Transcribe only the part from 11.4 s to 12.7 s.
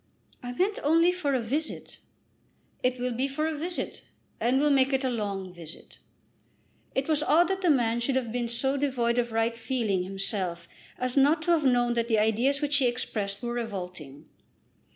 to have known that the ideas